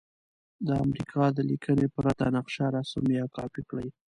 د 0.67 0.69
امریکا 0.85 1.23
د 1.37 1.39
لیکنې 1.49 1.87
پرته 1.95 2.25
نقشه 2.35 2.65
رسم 2.75 3.03
یا 3.17 3.25
کاپې 3.35 3.61
کړئ. 3.69 3.87